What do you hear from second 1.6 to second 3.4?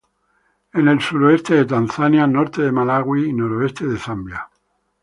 Tanzania, norte de Malawi y